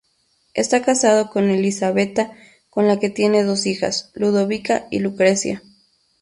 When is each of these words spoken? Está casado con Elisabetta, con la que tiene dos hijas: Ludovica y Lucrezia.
Está 0.55 0.81
casado 0.81 1.29
con 1.29 1.51
Elisabetta, 1.51 2.31
con 2.71 2.87
la 2.87 2.97
que 2.97 3.11
tiene 3.11 3.43
dos 3.43 3.67
hijas: 3.67 4.09
Ludovica 4.15 4.87
y 4.89 4.97
Lucrezia. 4.97 5.61